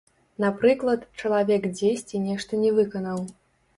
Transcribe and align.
Напрыклад, 0.43 1.03
чалавек 1.21 1.69
дзесьці 1.75 2.23
нешта 2.27 2.63
не 2.63 2.71
выканаў. 2.79 3.25